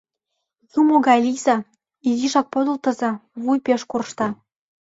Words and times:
Юмо 0.79 0.95
гай 1.07 1.19
лийза, 1.25 1.57
изишак 2.09 2.47
подылтыза, 2.53 3.11
вуй 3.41 3.57
пеш 3.65 3.81
коршта. 3.91 4.27